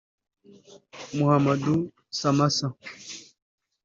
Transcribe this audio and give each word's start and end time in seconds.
Mahamadou 1.17 1.79
Samassa 2.19 2.67